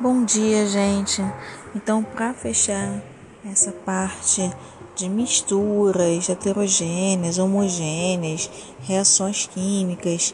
Bom 0.00 0.24
dia, 0.24 0.64
gente. 0.64 1.20
Então, 1.74 2.04
para 2.04 2.32
fechar 2.32 3.02
essa 3.44 3.72
parte 3.72 4.48
de 4.94 5.08
misturas 5.08 6.28
heterogêneas, 6.28 7.36
homogêneas, 7.36 8.48
reações 8.82 9.48
químicas, 9.48 10.32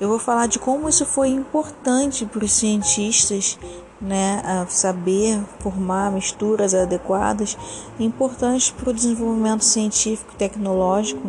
eu 0.00 0.08
vou 0.08 0.20
falar 0.20 0.46
de 0.46 0.60
como 0.60 0.88
isso 0.88 1.04
foi 1.04 1.30
importante 1.30 2.24
para 2.24 2.44
os 2.44 2.52
cientistas, 2.52 3.58
né, 4.00 4.40
a 4.44 4.68
saber 4.68 5.42
formar 5.58 6.12
misturas 6.12 6.72
adequadas, 6.72 7.58
importantes 7.98 8.70
para 8.70 8.90
o 8.90 8.94
desenvolvimento 8.94 9.64
científico 9.64 10.30
e 10.32 10.36
tecnológico 10.36 11.28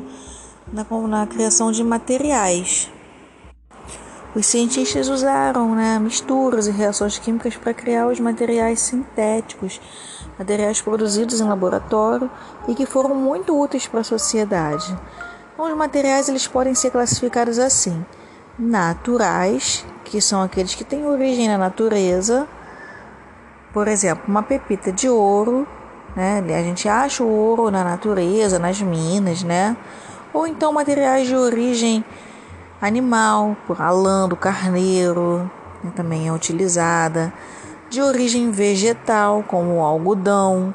na, 0.72 0.86
na 1.08 1.26
criação 1.26 1.72
de 1.72 1.84
materiais 1.84 2.88
os 4.38 4.46
cientistas 4.46 5.10
usaram 5.10 5.74
né, 5.74 5.98
misturas 5.98 6.68
e 6.68 6.72
reações 6.72 7.18
químicas 7.18 7.56
para 7.58 7.74
criar 7.74 8.06
os 8.06 8.20
materiais 8.20 8.80
sintéticos, 8.80 9.82
materiais 10.38 10.80
produzidos 10.80 11.42
em 11.42 11.48
laboratório 11.48 12.30
e 12.68 12.76
que 12.76 12.86
foram 12.86 13.16
muito 13.16 13.60
úteis 13.60 13.88
para 13.88 14.02
a 14.02 14.04
sociedade. 14.04 14.96
Então, 15.54 15.66
os 15.66 15.76
materiais 15.76 16.30
eles 16.30 16.46
podem 16.46 16.76
ser 16.76 16.92
classificados 16.92 17.58
assim: 17.58 18.06
naturais, 18.60 19.84
que 20.06 20.22
são 20.22 20.44
aqueles 20.44 20.76
que 20.76 20.84
têm 20.84 21.08
origem 21.08 21.48
na 21.48 21.58
natureza, 21.58 22.48
por 23.74 23.88
exemplo, 23.88 24.26
uma 24.28 24.44
pepita 24.44 24.92
de 24.92 25.10
ouro, 25.10 25.68
né? 26.16 26.44
A 26.48 26.62
gente 26.62 26.88
acha 26.88 27.24
o 27.24 27.28
ouro 27.28 27.72
na 27.72 27.84
natureza, 27.84 28.60
nas 28.60 28.80
minas, 28.80 29.42
né? 29.42 29.76
Ou 30.32 30.46
então 30.46 30.72
materiais 30.72 31.26
de 31.26 31.36
origem 31.36 32.06
animal, 32.82 33.56
a 33.78 33.90
lã 33.90 34.28
do 34.28 34.36
carneiro 34.36 35.50
né, 35.84 35.92
também 35.96 36.28
é 36.28 36.32
utilizada, 36.32 37.34
de 37.90 38.02
origem 38.02 38.52
vegetal, 38.52 39.44
como 39.48 39.78
o 39.78 39.82
algodão 39.82 40.74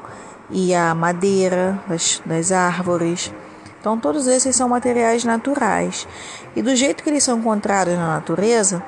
e 0.49 0.73
a 0.73 0.93
madeira 0.93 1.79
das, 1.87 2.21
das 2.25 2.51
árvores. 2.51 3.31
Então, 3.79 3.97
todos 3.99 4.27
esses 4.27 4.55
são 4.55 4.69
materiais 4.69 5.23
naturais. 5.23 6.07
E 6.55 6.61
do 6.61 6.75
jeito 6.75 7.03
que 7.03 7.09
eles 7.09 7.23
são 7.23 7.39
encontrados 7.39 7.93
na 7.95 8.07
natureza, 8.07 8.83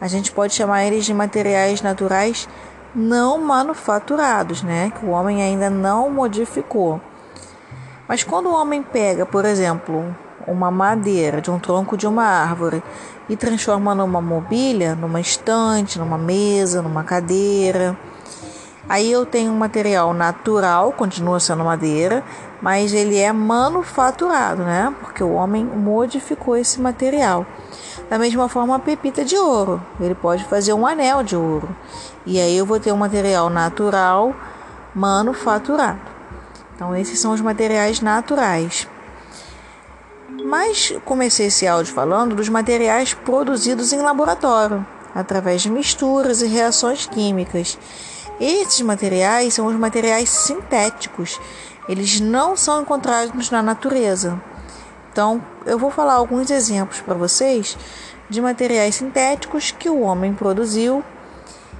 a 0.00 0.06
gente 0.06 0.30
pode 0.30 0.54
chamar 0.54 0.84
eles 0.84 1.04
de 1.04 1.12
materiais 1.12 1.82
naturais 1.82 2.48
não 2.94 3.38
manufaturados, 3.38 4.62
né? 4.62 4.92
Que 4.98 5.04
o 5.04 5.10
homem 5.10 5.42
ainda 5.42 5.68
não 5.68 6.10
modificou. 6.10 7.00
Mas 8.06 8.24
quando 8.24 8.46
o 8.46 8.54
homem 8.54 8.82
pega, 8.82 9.26
por 9.26 9.44
exemplo, 9.44 10.14
uma 10.46 10.70
madeira 10.70 11.40
de 11.40 11.50
um 11.50 11.58
tronco 11.58 11.96
de 11.96 12.06
uma 12.06 12.24
árvore 12.24 12.82
e 13.28 13.36
transforma 13.36 13.94
numa 13.94 14.20
mobília, 14.20 14.94
numa 14.94 15.20
estante, 15.20 15.98
numa 15.98 16.16
mesa, 16.16 16.80
numa 16.80 17.04
cadeira. 17.04 17.96
Aí 18.88 19.12
eu 19.12 19.26
tenho 19.26 19.52
um 19.52 19.56
material 19.56 20.14
natural, 20.14 20.92
continua 20.92 21.38
sendo 21.38 21.62
madeira, 21.62 22.24
mas 22.62 22.94
ele 22.94 23.18
é 23.18 23.30
manufaturado, 23.32 24.62
né? 24.62 24.94
Porque 25.00 25.22
o 25.22 25.34
homem 25.34 25.62
modificou 25.62 26.56
esse 26.56 26.80
material. 26.80 27.44
Da 28.08 28.18
mesma 28.18 28.48
forma, 28.48 28.76
a 28.76 28.78
pepita 28.78 29.22
de 29.22 29.36
ouro, 29.36 29.82
ele 30.00 30.14
pode 30.14 30.42
fazer 30.44 30.72
um 30.72 30.86
anel 30.86 31.22
de 31.22 31.36
ouro. 31.36 31.68
E 32.24 32.40
aí 32.40 32.56
eu 32.56 32.64
vou 32.64 32.80
ter 32.80 32.90
um 32.90 32.96
material 32.96 33.50
natural 33.50 34.34
manufaturado. 34.94 36.00
Então, 36.74 36.96
esses 36.96 37.20
são 37.20 37.32
os 37.32 37.40
materiais 37.42 38.00
naturais. 38.00 38.88
Mas 40.48 40.94
comecei 41.04 41.48
esse 41.48 41.66
áudio 41.66 41.92
falando 41.92 42.34
dos 42.34 42.48
materiais 42.48 43.12
produzidos 43.12 43.92
em 43.92 44.00
laboratório, 44.00 44.84
através 45.14 45.60
de 45.60 45.70
misturas 45.70 46.40
e 46.40 46.46
reações 46.46 47.04
químicas. 47.04 47.78
Esses 48.40 48.80
materiais 48.80 49.52
são 49.52 49.66
os 49.66 49.74
materiais 49.74 50.30
sintéticos, 50.30 51.38
eles 51.86 52.18
não 52.18 52.56
são 52.56 52.80
encontrados 52.80 53.50
na 53.50 53.62
natureza. 53.62 54.40
Então, 55.12 55.44
eu 55.66 55.78
vou 55.78 55.90
falar 55.90 56.14
alguns 56.14 56.50
exemplos 56.50 57.02
para 57.02 57.12
vocês 57.12 57.76
de 58.30 58.40
materiais 58.40 58.94
sintéticos 58.94 59.70
que 59.70 59.90
o 59.90 60.00
homem 60.00 60.32
produziu, 60.32 61.04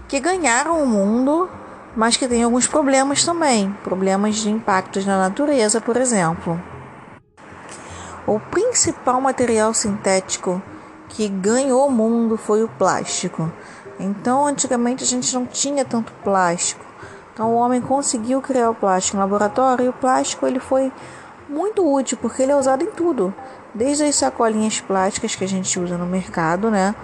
que 0.06 0.20
ganharam 0.20 0.82
o 0.82 0.86
mundo, 0.86 1.48
mas 1.96 2.18
que 2.18 2.28
têm 2.28 2.42
alguns 2.42 2.66
problemas 2.66 3.24
também 3.24 3.74
problemas 3.82 4.36
de 4.36 4.50
impactos 4.50 5.06
na 5.06 5.16
natureza, 5.16 5.80
por 5.80 5.96
exemplo. 5.96 6.60
O 8.28 8.38
principal 8.38 9.22
material 9.22 9.72
sintético 9.72 10.60
que 11.08 11.26
ganhou 11.30 11.88
o 11.88 11.90
mundo 11.90 12.36
foi 12.36 12.62
o 12.62 12.68
plástico. 12.68 13.50
Então, 13.98 14.46
antigamente 14.46 15.02
a 15.02 15.06
gente 15.06 15.32
não 15.32 15.46
tinha 15.46 15.82
tanto 15.82 16.12
plástico. 16.22 16.84
Então, 17.32 17.54
o 17.54 17.56
homem 17.56 17.80
conseguiu 17.80 18.42
criar 18.42 18.68
o 18.68 18.74
plástico 18.74 19.16
no 19.16 19.22
laboratório 19.22 19.86
e 19.86 19.88
o 19.88 19.94
plástico 19.94 20.46
ele 20.46 20.60
foi 20.60 20.92
muito 21.48 21.90
útil 21.90 22.18
porque 22.20 22.42
ele 22.42 22.52
é 22.52 22.56
usado 22.56 22.84
em 22.84 22.90
tudo, 22.90 23.32
desde 23.74 24.04
as 24.04 24.16
sacolinhas 24.16 24.78
plásticas 24.78 25.34
que 25.34 25.44
a 25.44 25.48
gente 25.48 25.80
usa 25.80 25.96
no 25.96 26.04
mercado, 26.04 26.70
né? 26.70 26.94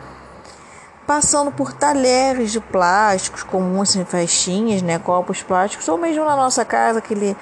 Passando 1.07 1.53
por 1.53 1.75
talheres 1.75 2.51
de 2.51 2.61
plásticos 2.61 3.43
comuns 3.43 3.95
em 3.95 4.07
festinhas, 4.07 4.81
né, 4.81 4.99
copos 4.99 5.43
plásticos, 5.43 5.87
ou 5.87 5.99
mesmo 5.99 6.25
na 6.25 6.35
nossa 6.35 6.65
casa 6.65 6.99
aquele 6.99 7.37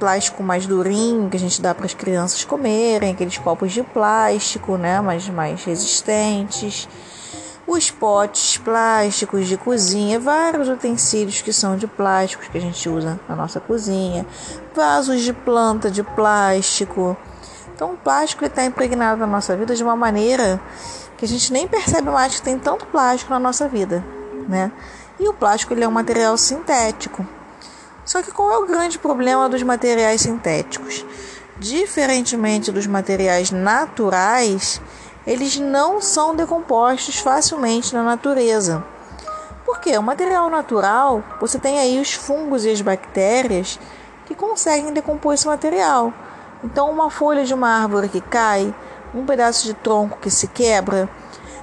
plástico 0.00 0.42
mais 0.42 0.66
durinho 0.66 1.28
que 1.28 1.36
a 1.36 1.40
gente 1.40 1.60
dá 1.60 1.74
para 1.74 1.84
as 1.84 1.92
crianças 1.92 2.42
comerem, 2.44 3.12
aqueles 3.12 3.36
copos 3.36 3.72
de 3.72 3.82
plástico, 3.82 4.78
né, 4.78 5.00
mais, 5.02 5.28
mais 5.28 5.62
resistentes, 5.62 6.88
os 7.66 7.90
potes 7.90 8.56
plásticos 8.56 9.46
de 9.46 9.58
cozinha, 9.58 10.18
vários 10.18 10.68
utensílios 10.68 11.42
que 11.42 11.52
são 11.52 11.76
de 11.76 11.86
plásticos 11.86 12.48
que 12.48 12.56
a 12.56 12.60
gente 12.60 12.88
usa 12.88 13.20
na 13.28 13.36
nossa 13.36 13.60
cozinha, 13.60 14.24
vasos 14.74 15.20
de 15.20 15.34
planta 15.34 15.90
de 15.90 16.02
plástico. 16.02 17.14
Então, 17.74 17.92
o 17.92 17.96
plástico 17.98 18.44
está 18.44 18.64
impregnado 18.64 19.20
na 19.20 19.26
nossa 19.26 19.54
vida 19.54 19.74
de 19.74 19.82
uma 19.82 19.96
maneira 19.96 20.58
que 21.16 21.24
a 21.24 21.28
gente 21.28 21.52
nem 21.52 21.66
percebe 21.66 22.10
mais 22.10 22.36
que 22.36 22.42
tem 22.42 22.58
tanto 22.58 22.86
plástico 22.86 23.32
na 23.32 23.38
nossa 23.38 23.68
vida, 23.68 24.04
né? 24.48 24.70
E 25.18 25.28
o 25.28 25.32
plástico 25.32 25.72
ele 25.72 25.84
é 25.84 25.88
um 25.88 25.92
material 25.92 26.36
sintético. 26.36 27.26
Só 28.04 28.22
que 28.22 28.30
qual 28.30 28.52
é 28.52 28.58
o 28.58 28.66
grande 28.66 28.98
problema 28.98 29.48
dos 29.48 29.62
materiais 29.62 30.20
sintéticos? 30.20 31.04
Diferentemente 31.58 32.70
dos 32.70 32.86
materiais 32.86 33.50
naturais, 33.50 34.80
eles 35.26 35.58
não 35.58 36.00
são 36.00 36.36
decompostos 36.36 37.18
facilmente 37.18 37.94
na 37.94 38.02
natureza. 38.02 38.84
Porque 39.64 39.96
o 39.98 40.02
material 40.02 40.48
natural, 40.48 41.24
você 41.40 41.58
tem 41.58 41.80
aí 41.80 41.98
os 41.98 42.12
fungos 42.12 42.64
e 42.64 42.70
as 42.70 42.80
bactérias 42.80 43.80
que 44.26 44.34
conseguem 44.34 44.92
decompor 44.92 45.34
esse 45.34 45.46
material. 45.46 46.12
Então, 46.62 46.90
uma 46.90 47.10
folha 47.10 47.44
de 47.44 47.54
uma 47.54 47.82
árvore 47.82 48.08
que 48.08 48.20
cai, 48.20 48.72
um 49.16 49.24
pedaço 49.24 49.64
de 49.64 49.74
tronco 49.74 50.18
que 50.20 50.30
se 50.30 50.46
quebra, 50.48 51.08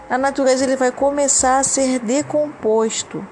na 0.09 0.17
natureza 0.17 0.63
ele 0.63 0.75
vai 0.75 0.91
começar 0.91 1.59
a 1.59 1.63
ser 1.63 1.99
decomposto. 1.99 3.25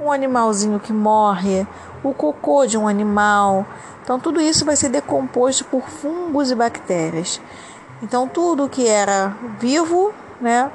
Um 0.00 0.12
animalzinho 0.12 0.78
que 0.78 0.92
morre, 0.92 1.66
o 2.02 2.14
cocô 2.14 2.66
de 2.66 2.78
um 2.78 2.86
animal. 2.86 3.66
Então, 4.02 4.20
tudo 4.20 4.40
isso 4.40 4.64
vai 4.64 4.76
ser 4.76 4.88
decomposto 4.88 5.64
por 5.64 5.82
fungos 5.88 6.50
e 6.50 6.54
bactérias. 6.54 7.40
Então, 8.02 8.28
tudo 8.28 8.68
que 8.68 8.86
era 8.86 9.34
vivo, 9.58 10.12
né, 10.40 10.70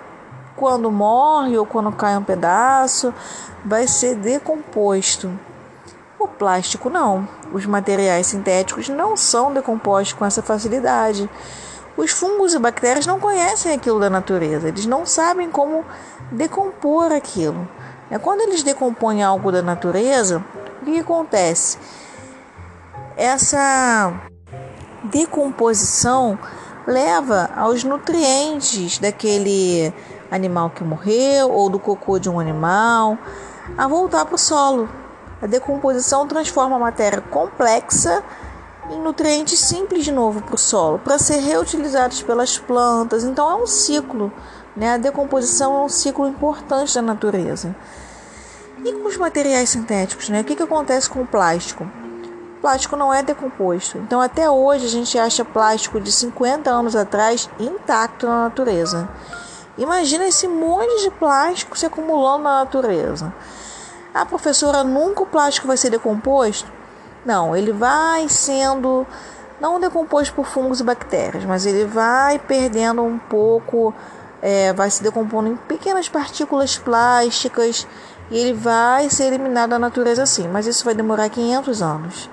quando 0.56 0.91
morre 0.91 1.58
ou 1.58 1.66
quando 1.66 1.91
cai 1.91 2.18
um 2.18 2.23
pedaço, 2.23 3.13
vai 3.63 3.88
ser 3.88 4.16
decomposto. 4.16 5.31
O 6.19 6.28
plástico 6.28 6.90
não. 6.90 7.28
Os 7.53 7.66
materiais 7.66 8.28
sintéticos 8.28 8.90
não 8.90 9.16
são 9.16 9.53
decompostos 9.53 10.13
com 10.13 10.25
essa 10.25 10.41
facilidade. 10.41 11.29
Os 11.97 12.12
fungos 12.12 12.53
e 12.53 12.59
bactérias 12.59 13.06
não 13.06 13.19
conhecem 13.19 13.74
aquilo 13.74 14.00
da 14.00 14.09
natureza, 14.09 14.69
eles 14.69 14.85
não 14.85 15.05
sabem 15.05 15.52
como 15.52 15.85
decompor 16.32 17.11
aquilo. 17.11 17.67
É 18.09 18.17
quando 18.17 18.41
eles 18.41 18.64
decompõem 18.64 19.23
algo 19.23 19.52
da 19.52 19.61
natureza, 19.61 20.43
o 20.82 20.85
que 20.85 20.99
acontece? 20.99 21.78
Essa 23.16 24.14
decomposição 25.03 26.38
leva 26.88 27.49
aos 27.55 27.84
nutrientes 27.84 28.97
daquele 28.97 29.94
animal 30.32 30.70
que 30.70 30.84
morreu 30.84 31.52
ou 31.52 31.70
do 31.70 31.79
cocô 31.79 32.17
de 32.17 32.29
um 32.29 32.40
animal 32.40 33.17
a 33.78 33.87
voltar 33.87 34.26
para 34.26 34.35
o 34.35 34.40
solo. 34.40 34.90
A 35.41 35.47
decomposição 35.47 36.28
transforma 36.28 36.76
a 36.76 36.79
matéria 36.79 37.22
complexa 37.22 38.23
nutrientes 38.97 39.59
simples 39.59 40.03
de 40.03 40.11
novo 40.11 40.41
para 40.41 40.55
o 40.55 40.58
solo, 40.58 40.99
para 40.99 41.17
ser 41.17 41.38
reutilizados 41.38 42.22
pelas 42.22 42.58
plantas. 42.58 43.23
Então 43.23 43.49
é 43.49 43.55
um 43.55 43.67
ciclo, 43.67 44.32
né? 44.76 44.93
A 44.93 44.97
decomposição 44.97 45.76
é 45.76 45.85
um 45.85 45.90
ciclo 45.90 46.28
importante 46.28 46.96
da 46.96 47.02
natureza. 47.02 47.76
E 48.84 48.93
com 48.93 49.08
os 49.08 49.17
materiais 49.17 49.70
sintéticos, 49.70 50.29
né? 50.29 50.41
O 50.41 50.43
que, 50.43 50.55
que 50.55 50.64
acontece 50.64 51.09
com 51.09 51.22
o 51.22 51.28
plástico? 51.28 51.84
O 51.84 52.61
plástico 52.61 52.96
não 52.96 53.14
é 53.14 53.23
decomposto. 53.23 53.97
Então, 53.97 54.22
até 54.22 54.49
hoje, 54.49 54.85
a 54.85 54.90
gente 54.90 55.17
acha 55.17 55.46
plástico 55.46 55.99
de 55.99 56.11
50 56.11 56.70
anos 56.70 56.96
atrás 56.96 57.49
intacto 57.59 58.28
na 58.28 58.44
natureza. 58.44 59.09
Imagina 59.78 60.28
esse 60.28 60.47
monte 60.47 61.03
de 61.03 61.11
plástico 61.11 61.78
se 61.78 61.85
acumulando 61.85 62.44
na 62.44 62.59
natureza. 62.59 63.34
Ah, 64.14 64.26
professora, 64.26 64.84
nunca 64.84 65.23
o 65.23 65.26
plástico 65.26 65.67
vai 65.67 65.78
ser 65.78 65.90
decomposto? 65.90 66.81
Não, 67.26 67.56
ele 67.56 67.72
vai 67.72 68.28
sendo 68.28 69.06
não 69.59 69.79
decomposto 69.79 70.34
por 70.34 70.46
fungos 70.46 70.79
e 70.79 70.84
bactérias, 70.84 71.46
mas 71.46 71.68
ele 71.68 71.85
vai 71.85 72.40
perdendo 72.40 73.03
um 73.03 73.20
pouco, 73.20 73.94
é, 74.41 74.73
vai 74.73 74.90
se 74.90 75.03
decompondo 75.03 75.50
em 75.50 75.56
pequenas 75.56 76.09
partículas 76.09 76.79
plásticas 76.79 77.88
e 78.32 78.38
ele 78.38 78.53
vai 78.53 79.08
ser 79.09 79.26
eliminado 79.26 79.70
da 79.70 79.79
natureza 79.79 80.23
assim, 80.23 80.47
mas 80.47 80.66
isso 80.66 80.84
vai 80.84 80.96
demorar 80.96 81.29
500 81.29 81.82
anos. 81.84 82.29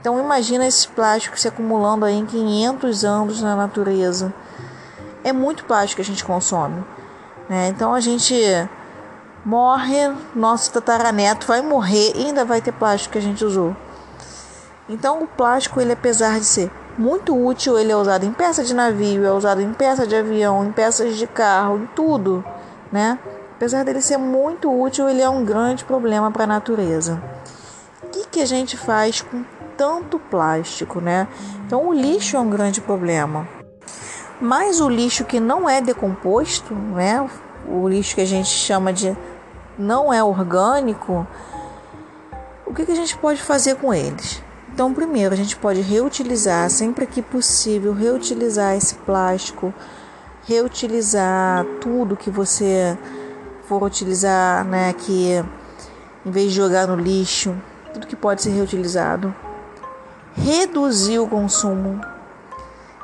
Então 0.00 0.18
imagina 0.18 0.66
esse 0.66 0.88
plástico 0.88 1.38
se 1.38 1.48
acumulando 1.48 2.06
aí 2.06 2.14
em 2.14 2.24
500 2.24 3.04
anos 3.04 3.42
na 3.42 3.54
natureza. 3.54 4.32
É 5.22 5.32
muito 5.34 5.64
plástico 5.64 5.96
que 5.96 6.02
a 6.02 6.04
gente 6.04 6.24
consome. 6.24 6.82
Né? 7.48 7.68
Então 7.68 7.92
a 7.92 8.00
gente 8.00 8.34
morre, 9.44 10.10
nosso 10.34 10.72
tataraneto 10.72 11.46
vai 11.46 11.60
morrer 11.60 12.12
e 12.14 12.26
ainda 12.26 12.44
vai 12.44 12.62
ter 12.62 12.72
plástico 12.72 13.12
que 13.12 13.18
a 13.18 13.22
gente 13.22 13.44
usou. 13.44 13.76
Então 14.88 15.22
o 15.22 15.26
plástico, 15.26 15.80
ele 15.80 15.92
apesar 15.92 16.38
de 16.38 16.44
ser 16.46 16.70
muito 16.96 17.36
útil, 17.36 17.78
ele 17.78 17.92
é 17.92 17.96
usado 17.96 18.24
em 18.24 18.32
peça 18.32 18.64
de 18.64 18.74
navio, 18.74 19.24
é 19.24 19.30
usado 19.30 19.60
em 19.60 19.72
peça 19.72 20.06
de 20.06 20.16
avião, 20.16 20.64
em 20.64 20.72
peças 20.72 21.16
de 21.16 21.26
carro, 21.26 21.78
em 21.78 21.86
tudo, 21.94 22.44
né? 22.90 23.18
Apesar 23.54 23.84
dele 23.84 24.00
ser 24.00 24.16
muito 24.16 24.70
útil, 24.70 25.08
ele 25.08 25.20
é 25.20 25.28
um 25.28 25.44
grande 25.44 25.84
problema 25.84 26.30
para 26.30 26.44
a 26.44 26.46
natureza. 26.46 27.22
O 28.02 28.06
que, 28.08 28.26
que 28.26 28.40
a 28.40 28.46
gente 28.46 28.76
faz 28.76 29.20
com 29.20 29.44
tanto 29.76 30.18
plástico, 30.18 31.00
né? 31.00 31.28
Então 31.66 31.86
o 31.88 31.92
lixo 31.92 32.36
é 32.36 32.40
um 32.40 32.48
grande 32.48 32.80
problema. 32.80 33.46
Mas 34.40 34.80
o 34.80 34.88
lixo 34.88 35.24
que 35.24 35.38
não 35.38 35.68
é 35.68 35.80
decomposto, 35.80 36.74
né? 36.74 37.28
O 37.68 37.88
lixo 37.88 38.14
que 38.14 38.20
a 38.20 38.26
gente 38.26 38.48
chama 38.48 38.92
de 38.92 39.16
não 39.78 40.12
é 40.12 40.22
orgânico, 40.22 41.26
o 42.66 42.74
que, 42.74 42.84
que 42.84 42.92
a 42.92 42.96
gente 42.96 43.16
pode 43.16 43.40
fazer 43.40 43.76
com 43.76 43.94
eles? 43.94 44.42
Então, 44.78 44.94
primeiro, 44.94 45.34
a 45.34 45.36
gente 45.36 45.56
pode 45.56 45.80
reutilizar, 45.80 46.70
sempre 46.70 47.04
que 47.04 47.20
possível, 47.20 47.92
reutilizar 47.92 48.76
esse 48.76 48.94
plástico, 48.94 49.74
reutilizar 50.46 51.64
tudo 51.80 52.16
que 52.16 52.30
você 52.30 52.96
for 53.66 53.82
utilizar, 53.82 54.64
né, 54.64 54.92
que 54.92 55.44
em 56.24 56.30
vez 56.30 56.52
de 56.52 56.56
jogar 56.58 56.86
no 56.86 56.94
lixo, 56.94 57.56
tudo 57.92 58.06
que 58.06 58.14
pode 58.14 58.40
ser 58.40 58.50
reutilizado. 58.50 59.34
Reduzir 60.36 61.18
o 61.18 61.26
consumo. 61.26 62.00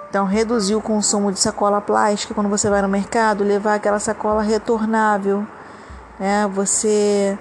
Então, 0.09 0.27
reduzir 0.27 0.77
o 0.77 0.81
consumo 0.81 1.33
de 1.33 1.41
sacola 1.41 1.81
plástica 1.81 2.35
quando 2.35 2.49
você 2.49 2.71
vai 2.71 2.83
no 2.83 2.89
mercado, 2.89 3.43
levar 3.43 3.75
aquela 3.75 3.99
sacola 3.99 4.43
retornável, 4.43 5.45
né? 6.21 6.49
Você, 6.55 7.37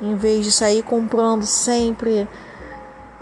em 0.00 0.14
vez 0.14 0.44
de 0.44 0.52
sair 0.52 0.84
comprando 0.84 1.44
sempre 1.44 2.28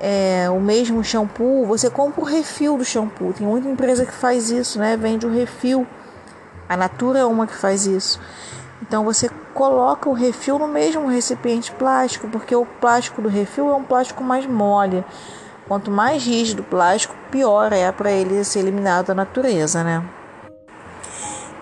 é, 0.07 0.51
o 0.51 0.61
mesmo 0.61 1.03
shampoo, 1.03 1.65
você 1.65 1.89
compra 1.89 2.21
o 2.21 2.25
refil 2.25 2.77
do 2.77 2.85
shampoo. 2.85 3.33
Tem 3.33 3.47
muita 3.47 3.67
empresa 3.67 4.05
que 4.05 4.13
faz 4.13 4.51
isso, 4.51 4.79
né? 4.79 4.99
Vende 4.99 5.25
o 5.25 5.33
refil. 5.33 5.87
A 6.69 6.77
Natura 6.77 7.21
é 7.21 7.25
uma 7.25 7.47
que 7.47 7.55
faz 7.55 7.87
isso. 7.87 8.21
Então 8.83 9.03
você 9.03 9.31
coloca 9.55 10.11
o 10.11 10.13
refil 10.13 10.59
no 10.59 10.69
mesmo 10.69 11.07
recipiente 11.07 11.73
plástico, 11.73 12.29
porque 12.29 12.55
o 12.55 12.67
plástico 12.67 13.23
do 13.23 13.31
refil 13.31 13.71
é 13.71 13.75
um 13.75 13.83
plástico 13.83 14.23
mais 14.23 14.45
mole. 14.45 15.03
Quanto 15.67 15.91
mais 15.91 16.23
rígido 16.23 16.61
o 16.61 16.67
plástico, 16.67 17.15
pior 17.31 17.73
é 17.73 17.91
para 17.91 18.13
ele 18.13 18.45
ser 18.45 18.59
eliminado 18.59 19.07
da 19.07 19.15
natureza, 19.15 19.83
né? 19.83 20.05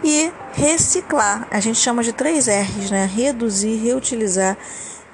E 0.02 0.32
reciclar, 0.52 1.46
a 1.48 1.60
gente 1.60 1.78
chama 1.78 2.02
de 2.02 2.12
três 2.12 2.48
R's, 2.48 2.90
né? 2.90 3.06
Reduzir, 3.06 3.76
reutilizar 3.76 4.56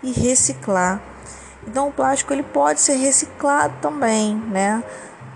e 0.03 0.13
reciclar. 0.13 1.03
Então 1.69 1.89
o 1.89 1.93
plástico 1.93 2.33
ele 2.33 2.43
pode 2.43 2.81
ser 2.81 2.95
reciclado 2.97 3.75
também, 3.83 4.35
né? 4.35 4.83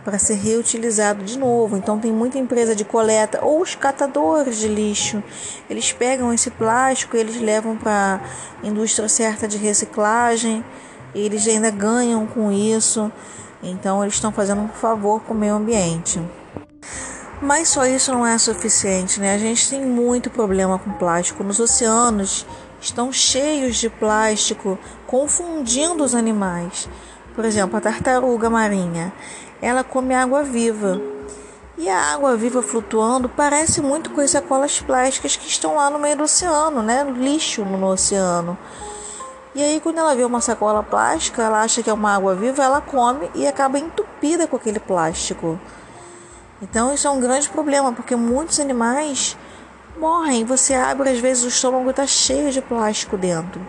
Para 0.02 0.18
ser 0.18 0.34
reutilizado 0.34 1.22
de 1.22 1.38
novo. 1.38 1.76
Então 1.76 1.98
tem 1.98 2.10
muita 2.10 2.38
empresa 2.38 2.74
de 2.74 2.86
coleta 2.86 3.44
ou 3.44 3.60
os 3.60 3.74
catadores 3.74 4.56
de 4.56 4.66
lixo. 4.66 5.22
Eles 5.68 5.92
pegam 5.92 6.32
esse 6.32 6.50
plástico, 6.50 7.16
eles 7.16 7.38
levam 7.38 7.76
para 7.76 8.20
indústria 8.64 9.08
certa 9.10 9.46
de 9.46 9.58
reciclagem. 9.58 10.64
Eles 11.14 11.46
ainda 11.46 11.70
ganham 11.70 12.26
com 12.26 12.50
isso. 12.50 13.12
Então 13.62 14.02
eles 14.02 14.14
estão 14.14 14.32
fazendo 14.32 14.62
um 14.62 14.68
favor 14.68 15.20
com 15.20 15.34
o 15.34 15.36
meio 15.36 15.54
ambiente. 15.54 16.18
Mas 17.42 17.68
só 17.68 17.84
isso 17.84 18.10
não 18.10 18.26
é 18.26 18.38
suficiente, 18.38 19.20
né? 19.20 19.34
A 19.34 19.38
gente 19.38 19.68
tem 19.68 19.84
muito 19.84 20.30
problema 20.30 20.78
com 20.78 20.92
plástico 20.92 21.44
nos 21.44 21.60
oceanos 21.60 22.46
estão 22.82 23.12
cheios 23.12 23.76
de 23.76 23.88
plástico, 23.88 24.78
confundindo 25.06 26.02
os 26.02 26.14
animais. 26.14 26.88
Por 27.34 27.44
exemplo, 27.44 27.78
a 27.78 27.80
tartaruga 27.80 28.50
marinha, 28.50 29.12
ela 29.62 29.84
come 29.84 30.14
água 30.14 30.42
viva. 30.42 31.00
E 31.78 31.88
a 31.88 32.12
água 32.12 32.36
viva 32.36 32.62
flutuando 32.62 33.28
parece 33.28 33.80
muito 33.80 34.10
com 34.10 34.20
as 34.20 34.30
sacolas 34.30 34.80
plásticas 34.80 35.36
que 35.36 35.48
estão 35.48 35.76
lá 35.76 35.88
no 35.88 35.98
meio 35.98 36.16
do 36.16 36.24
oceano, 36.24 36.82
né? 36.82 37.04
Lixo 37.16 37.64
no 37.64 37.86
oceano. 37.86 38.58
E 39.54 39.62
aí, 39.62 39.80
quando 39.80 39.98
ela 39.98 40.14
vê 40.14 40.24
uma 40.24 40.40
sacola 40.40 40.82
plástica, 40.82 41.42
ela 41.42 41.62
acha 41.62 41.82
que 41.82 41.88
é 41.90 41.92
uma 41.92 42.14
água 42.14 42.34
viva, 42.34 42.62
ela 42.62 42.80
come 42.80 43.30
e 43.34 43.46
acaba 43.46 43.78
entupida 43.78 44.46
com 44.46 44.56
aquele 44.56 44.80
plástico. 44.80 45.58
Então, 46.60 46.92
isso 46.92 47.06
é 47.06 47.10
um 47.10 47.20
grande 47.20 47.48
problema, 47.48 47.92
porque 47.92 48.16
muitos 48.16 48.60
animais 48.60 49.36
morrem. 50.02 50.44
Você 50.44 50.74
abre, 50.74 51.10
às 51.10 51.20
vezes 51.20 51.44
o 51.44 51.48
estômago 51.48 51.88
está 51.88 52.04
cheio 52.04 52.50
de 52.50 52.60
plástico 52.60 53.16
dentro. 53.16 53.60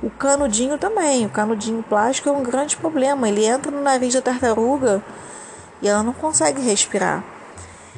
O 0.00 0.08
canudinho 0.08 0.78
também. 0.78 1.26
O 1.26 1.28
canudinho 1.28 1.82
plástico 1.82 2.28
é 2.28 2.32
um 2.32 2.44
grande 2.44 2.76
problema. 2.76 3.28
Ele 3.28 3.44
entra 3.44 3.72
no 3.72 3.82
nariz 3.82 4.14
da 4.14 4.22
tartaruga 4.22 5.02
e 5.82 5.88
ela 5.88 6.04
não 6.04 6.12
consegue 6.12 6.62
respirar. 6.62 7.24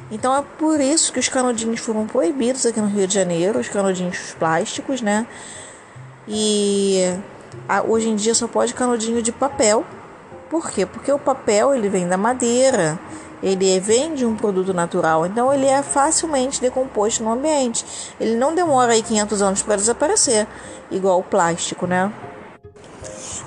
Então 0.09 0.35
é 0.35 0.41
por 0.57 0.79
isso 0.79 1.13
que 1.13 1.19
os 1.19 1.29
canudinhos 1.29 1.79
foram 1.79 2.07
proibidos 2.07 2.65
aqui 2.65 2.81
no 2.81 2.87
Rio 2.87 3.07
de 3.07 3.13
Janeiro, 3.13 3.59
os 3.59 3.69
canudinhos 3.69 4.33
plásticos, 4.39 5.01
né? 5.01 5.27
E 6.27 7.03
hoje 7.87 8.09
em 8.09 8.15
dia 8.15 8.33
só 8.33 8.47
pode 8.47 8.73
canudinho 8.73 9.21
de 9.21 9.31
papel. 9.31 9.85
Por 10.49 10.71
quê? 10.71 10.85
Porque 10.85 11.11
o 11.11 11.19
papel 11.19 11.75
ele 11.75 11.89
vem 11.89 12.07
da 12.07 12.17
madeira 12.17 12.97
ele 13.41 13.79
vem 13.79 14.15
de 14.15 14.25
um 14.25 14.35
produto 14.35 14.73
natural, 14.73 15.25
então 15.25 15.53
ele 15.53 15.65
é 15.65 15.83
facilmente 15.83 16.59
decomposto 16.59 17.23
no 17.23 17.31
ambiente. 17.31 17.85
Ele 18.19 18.35
não 18.35 18.55
demora 18.55 18.93
aí 18.93 19.03
500 19.03 19.41
anos 19.41 19.61
para 19.61 19.75
desaparecer, 19.75 20.47
igual 20.89 21.19
o 21.19 21.23
plástico, 21.23 21.85
né? 21.85 22.11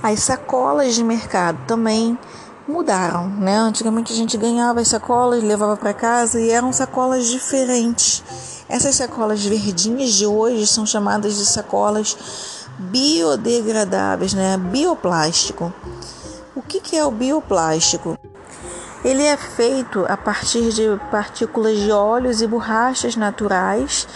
As 0.02 0.20
sacolas 0.20 0.94
de 0.94 1.04
mercado 1.04 1.59
também 1.66 2.18
mudaram, 2.66 3.28
né? 3.28 3.56
Antigamente 3.56 4.12
a 4.12 4.16
gente 4.16 4.37
ganhava 4.37 4.80
as 4.80 4.88
sacolas, 4.88 5.42
levava 5.42 5.76
para 5.76 5.92
casa 5.92 6.40
e 6.40 6.50
eram 6.50 6.73
sacolas 6.73 7.26
diferentes. 7.26 8.23
Essas 8.68 8.94
sacolas 8.94 9.44
verdinhas 9.44 10.12
de 10.12 10.25
hoje 10.25 10.66
são 10.66 10.87
chamadas 10.87 11.37
de 11.37 11.44
sacolas 11.44 12.68
biodegradáveis, 12.78 14.32
né? 14.32 14.56
Bioplástico. 14.56 15.73
O 16.54 16.62
que, 16.62 16.80
que 16.80 16.97
é 16.97 17.04
o 17.04 17.11
bioplástico? 17.11 18.16
Ele 19.04 19.25
é 19.25 19.37
feito 19.37 20.04
a 20.09 20.16
partir 20.16 20.71
de 20.71 21.00
partículas 21.11 21.78
de 21.78 21.90
óleos 21.90 22.42
e 22.42 22.47
borrachas 22.47 23.16
naturais, 23.16 24.07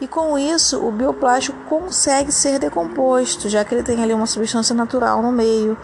e 0.00 0.08
com 0.08 0.38
isso 0.38 0.78
o 0.84 0.90
bioplástico 0.90 1.58
consegue 1.68 2.32
ser 2.32 2.58
decomposto, 2.58 3.48
já 3.48 3.64
que 3.64 3.74
ele 3.74 3.82
tem 3.82 4.02
ali 4.02 4.14
uma 4.14 4.26
substância 4.26 4.74
natural 4.74 5.22
no 5.22 5.30
meio. 5.30 5.76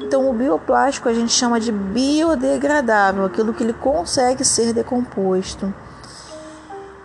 Então, 0.00 0.28
o 0.28 0.32
bioplástico 0.32 1.08
a 1.08 1.14
gente 1.14 1.32
chama 1.32 1.58
de 1.58 1.72
biodegradável, 1.72 3.24
aquilo 3.24 3.52
que 3.52 3.64
ele 3.64 3.72
consegue 3.72 4.44
ser 4.44 4.72
decomposto. 4.72 5.74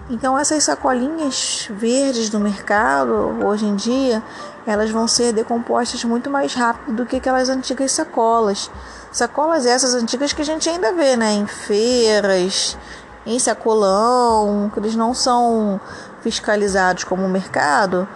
Então, 0.09 0.37
essas 0.37 0.65
sacolinhas 0.65 1.69
verdes 1.71 2.29
do 2.29 2.37
mercado, 2.37 3.13
hoje 3.45 3.65
em 3.65 3.75
dia, 3.75 4.21
elas 4.67 4.91
vão 4.91 5.07
ser 5.07 5.31
decompostas 5.31 6.03
muito 6.03 6.29
mais 6.29 6.53
rápido 6.53 6.97
do 6.97 7.05
que 7.05 7.15
aquelas 7.15 7.47
antigas 7.47 7.93
sacolas. 7.93 8.69
Sacolas 9.11 9.65
essas 9.65 9.93
antigas 9.93 10.31
que 10.31 10.41
a 10.41 10.45
gente 10.45 10.69
ainda 10.69 10.93
vê, 10.93 11.17
né? 11.17 11.33
Em 11.33 11.45
feiras, 11.45 12.77
em 13.25 13.37
sacolão, 13.37 14.71
que 14.73 14.79
eles 14.79 14.95
não 14.95 15.13
são 15.13 15.79
fiscalizados 16.21 17.03
como 17.03 17.25
o 17.25 17.29
mercado 17.29 18.07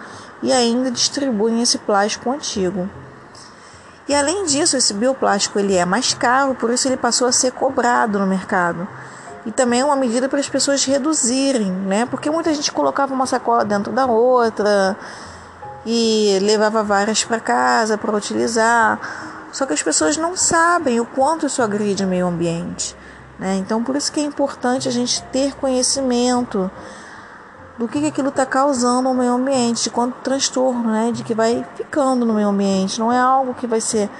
e 0.42 0.52
ainda 0.52 0.90
distribuem 0.90 1.62
esse 1.62 1.78
plástico 1.78 2.30
antigo. 2.30 2.88
E 4.08 4.14
além 4.14 4.44
disso, 4.44 4.76
esse 4.76 4.94
bioplástico 4.94 5.58
ele 5.58 5.74
é 5.74 5.84
mais 5.84 6.14
caro, 6.14 6.54
por 6.54 6.70
isso 6.70 6.86
ele 6.86 6.96
passou 6.96 7.26
a 7.26 7.32
ser 7.32 7.52
cobrado 7.52 8.18
no 8.18 8.26
mercado. 8.26 8.86
E 9.44 9.50
também 9.52 9.80
é 9.80 9.84
uma 9.84 9.96
medida 9.96 10.28
para 10.28 10.40
as 10.40 10.48
pessoas 10.48 10.84
reduzirem, 10.84 11.70
né? 11.70 12.06
Porque 12.06 12.30
muita 12.30 12.54
gente 12.54 12.72
colocava 12.72 13.12
uma 13.12 13.26
sacola 13.26 13.64
dentro 13.64 13.92
da 13.92 14.06
outra 14.06 14.96
e 15.84 16.38
levava 16.40 16.82
várias 16.82 17.24
para 17.24 17.38
casa 17.38 17.98
para 17.98 18.16
utilizar. 18.16 18.98
Só 19.56 19.64
que 19.64 19.72
as 19.72 19.82
pessoas 19.82 20.18
não 20.18 20.36
sabem 20.36 21.00
o 21.00 21.06
quanto 21.06 21.46
isso 21.46 21.62
agride 21.62 22.04
o 22.04 22.06
meio 22.06 22.26
ambiente. 22.26 22.94
Né? 23.38 23.56
Então, 23.56 23.82
por 23.82 23.96
isso 23.96 24.12
que 24.12 24.20
é 24.20 24.22
importante 24.22 24.86
a 24.86 24.92
gente 24.92 25.22
ter 25.32 25.54
conhecimento 25.56 26.70
do 27.78 27.88
que, 27.88 28.00
que 28.00 28.08
aquilo 28.08 28.28
está 28.28 28.44
causando 28.44 29.08
no 29.08 29.14
meio 29.14 29.32
ambiente, 29.32 29.84
de 29.84 29.88
quanto 29.88 30.20
transtorno, 30.20 30.90
né, 30.90 31.10
de 31.10 31.24
que 31.24 31.32
vai 31.32 31.66
ficando 31.74 32.26
no 32.26 32.34
meio 32.34 32.48
ambiente, 32.48 33.00
não 33.00 33.10
é 33.10 33.18
algo 33.18 33.54
que 33.54 33.66
vai 33.66 33.80
ser 33.80 34.10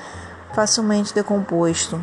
facilmente 0.54 1.12
decomposto. 1.12 2.00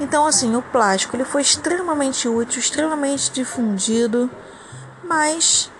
Então, 0.00 0.26
assim, 0.26 0.56
o 0.56 0.62
plástico 0.62 1.14
ele 1.14 1.24
foi 1.24 1.42
extremamente 1.42 2.28
útil, 2.28 2.58
extremamente 2.58 3.30
difundido, 3.30 4.28
mas 5.04 5.70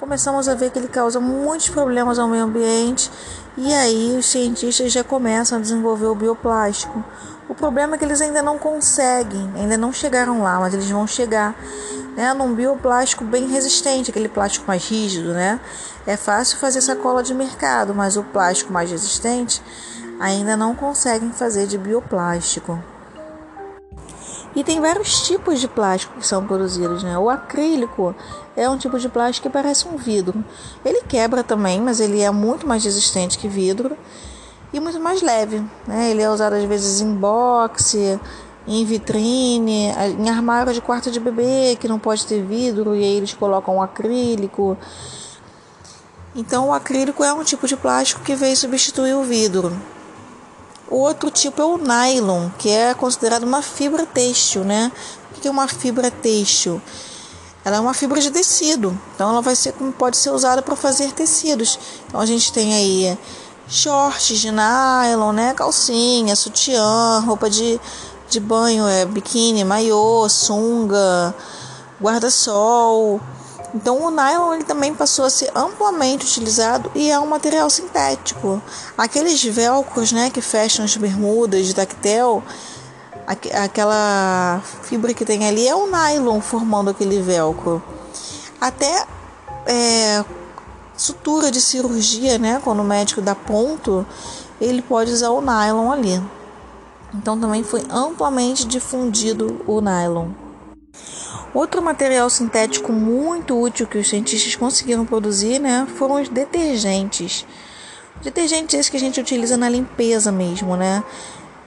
começamos 0.00 0.48
a 0.48 0.54
ver 0.54 0.70
que 0.70 0.78
ele 0.78 0.88
causa 0.88 1.20
muitos 1.20 1.68
problemas 1.68 2.18
ao 2.18 2.26
meio 2.26 2.44
ambiente 2.44 3.12
e 3.56 3.72
aí 3.74 4.16
os 4.18 4.24
cientistas 4.24 4.90
já 4.90 5.04
começam 5.04 5.58
a 5.58 5.60
desenvolver 5.60 6.06
o 6.06 6.14
bioplástico. 6.14 7.04
O 7.46 7.54
problema 7.54 7.94
é 7.94 7.98
que 7.98 8.04
eles 8.04 8.20
ainda 8.22 8.40
não 8.40 8.58
conseguem, 8.58 9.50
ainda 9.54 9.76
não 9.76 9.92
chegaram 9.92 10.42
lá, 10.42 10.58
mas 10.58 10.72
eles 10.72 10.88
vão 10.88 11.06
chegar 11.06 11.54
né, 12.16 12.32
num 12.32 12.54
bioplástico 12.54 13.24
bem 13.24 13.46
resistente, 13.48 14.10
aquele 14.10 14.28
plástico 14.28 14.66
mais 14.66 14.88
rígido, 14.88 15.34
né? 15.34 15.60
É 16.06 16.16
fácil 16.16 16.58
fazer 16.58 16.80
sacola 16.80 17.22
de 17.22 17.34
mercado, 17.34 17.94
mas 17.94 18.16
o 18.16 18.22
plástico 18.22 18.72
mais 18.72 18.90
resistente 18.90 19.62
ainda 20.18 20.56
não 20.56 20.74
conseguem 20.74 21.30
fazer 21.30 21.66
de 21.66 21.76
bioplástico. 21.76 22.78
E 24.54 24.64
tem 24.64 24.80
vários 24.80 25.22
tipos 25.26 25.60
de 25.60 25.68
plástico 25.68 26.18
que 26.18 26.26
são 26.26 26.44
produzidos, 26.44 27.04
né? 27.04 27.16
O 27.16 27.30
acrílico 27.30 28.14
é 28.56 28.68
um 28.68 28.76
tipo 28.76 28.98
de 28.98 29.08
plástico 29.08 29.48
que 29.48 29.52
parece 29.52 29.86
um 29.86 29.96
vidro. 29.96 30.44
Ele 30.84 31.02
quebra 31.02 31.44
também, 31.44 31.80
mas 31.80 32.00
ele 32.00 32.20
é 32.20 32.30
muito 32.30 32.66
mais 32.66 32.84
resistente 32.84 33.38
que 33.38 33.46
vidro 33.46 33.96
e 34.72 34.80
muito 34.80 34.98
mais 34.98 35.22
leve, 35.22 35.62
né? 35.86 36.10
Ele 36.10 36.22
é 36.22 36.28
usado 36.28 36.54
às 36.54 36.64
vezes 36.64 37.00
em 37.00 37.14
boxe, 37.14 38.18
em 38.66 38.84
vitrine, 38.84 39.92
em 40.18 40.28
armário 40.28 40.72
de 40.72 40.80
quarto 40.80 41.10
de 41.10 41.20
bebê 41.20 41.76
que 41.78 41.86
não 41.86 41.98
pode 41.98 42.26
ter 42.26 42.42
vidro 42.42 42.96
e 42.96 43.04
aí 43.04 43.16
eles 43.16 43.32
colocam 43.32 43.76
um 43.76 43.82
acrílico. 43.82 44.76
Então 46.34 46.68
o 46.68 46.72
acrílico 46.72 47.22
é 47.22 47.32
um 47.32 47.44
tipo 47.44 47.68
de 47.68 47.76
plástico 47.76 48.22
que 48.22 48.34
veio 48.34 48.56
substituir 48.56 49.14
o 49.14 49.22
vidro. 49.22 49.72
O 50.90 50.96
outro 50.96 51.30
tipo 51.30 51.62
é 51.62 51.64
o 51.64 51.78
nylon, 51.78 52.50
que 52.58 52.68
é 52.68 52.92
considerado 52.94 53.44
uma 53.44 53.62
fibra 53.62 54.04
têxtil, 54.04 54.64
né? 54.64 54.90
O 55.30 55.40
que 55.40 55.46
é 55.46 55.50
uma 55.50 55.68
fibra 55.68 56.10
têxtil? 56.10 56.82
Ela 57.64 57.76
é 57.76 57.80
uma 57.80 57.94
fibra 57.94 58.20
de 58.20 58.30
tecido, 58.30 58.98
então 59.14 59.30
ela 59.30 59.40
vai 59.40 59.54
ser 59.54 59.72
pode 59.96 60.16
ser 60.16 60.30
usada 60.30 60.62
para 60.62 60.74
fazer 60.74 61.12
tecidos. 61.12 61.78
Então 62.08 62.20
a 62.20 62.26
gente 62.26 62.52
tem 62.52 62.74
aí 62.74 63.18
shorts 63.68 64.40
de 64.40 64.50
nylon, 64.50 65.32
né? 65.32 65.54
Calcinha, 65.54 66.34
sutiã, 66.34 67.20
roupa 67.20 67.48
de, 67.48 67.80
de 68.28 68.40
banho, 68.40 68.88
é 68.88 69.04
biquíni, 69.04 69.62
maiô, 69.62 70.28
sunga, 70.28 71.32
guarda-sol. 72.02 73.20
Então 73.74 74.02
o 74.02 74.10
nylon 74.10 74.54
ele 74.54 74.64
também 74.64 74.94
passou 74.94 75.24
a 75.24 75.30
ser 75.30 75.50
amplamente 75.54 76.26
utilizado 76.26 76.90
e 76.94 77.10
é 77.10 77.18
um 77.18 77.26
material 77.26 77.70
sintético. 77.70 78.60
Aqueles 78.98 79.42
velcros 79.44 80.12
né, 80.12 80.30
que 80.30 80.40
fecham 80.40 80.84
as 80.84 80.96
bermudas 80.96 81.66
de 81.66 81.74
tactel, 81.74 82.42
aquela 83.26 84.60
fibra 84.82 85.14
que 85.14 85.24
tem 85.24 85.46
ali 85.46 85.68
é 85.68 85.74
o 85.74 85.86
nylon 85.86 86.40
formando 86.40 86.90
aquele 86.90 87.22
velcro. 87.22 87.82
Até 88.60 89.06
é, 89.66 90.24
sutura 90.96 91.50
de 91.50 91.60
cirurgia, 91.60 92.38
né, 92.38 92.60
quando 92.62 92.80
o 92.80 92.84
médico 92.84 93.22
dá 93.22 93.34
ponto, 93.34 94.04
ele 94.60 94.82
pode 94.82 95.12
usar 95.12 95.30
o 95.30 95.40
nylon 95.40 95.92
ali. 95.92 96.20
Então 97.14 97.38
também 97.38 97.62
foi 97.62 97.84
amplamente 97.88 98.66
difundido 98.66 99.60
o 99.66 99.80
nylon. 99.80 100.28
Outro 101.52 101.82
material 101.82 102.30
sintético 102.30 102.92
muito 102.92 103.60
útil 103.60 103.86
que 103.86 103.98
os 103.98 104.08
cientistas 104.08 104.54
conseguiram 104.54 105.04
produzir 105.04 105.58
né, 105.58 105.86
foram 105.96 106.20
os 106.20 106.28
detergentes. 106.28 107.44
Detergentes 108.22 108.74
esses 108.74 108.88
que 108.88 108.96
a 108.96 109.00
gente 109.00 109.20
utiliza 109.20 109.56
na 109.56 109.68
limpeza 109.68 110.30
mesmo, 110.30 110.76
né? 110.76 111.02